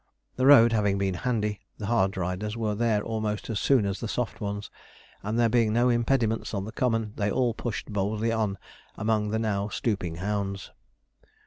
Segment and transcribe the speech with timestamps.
[0.35, 4.07] The road having been handy, the hard riders were there almost as soon as the
[4.07, 4.71] soft ones;
[5.21, 8.57] and there being no impediments on the common, they all pushed boldly on
[8.95, 10.71] among the now stooping hounds.